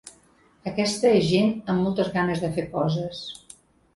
Aquesta 0.71 1.11
és 1.17 1.27
gent 1.33 1.51
amb 1.73 1.85
moltes 1.87 2.09
ganes 2.15 2.43
de 2.45 2.51
fer 2.57 2.65
coses. 2.75 3.21